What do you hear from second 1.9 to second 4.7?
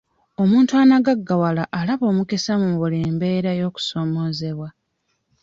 omukisa mu buli mbeera y'okusoomoozebwa.